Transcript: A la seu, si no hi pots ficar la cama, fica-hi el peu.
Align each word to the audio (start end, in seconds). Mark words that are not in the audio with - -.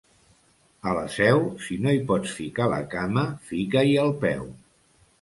A 0.91 0.95
la 0.99 1.03
seu, 1.15 1.43
si 1.67 1.77
no 1.85 1.95
hi 1.97 2.01
pots 2.13 2.35
ficar 2.39 2.69
la 2.75 2.83
cama, 2.97 3.29
fica-hi 3.53 3.97
el 4.09 4.15
peu. 4.27 4.47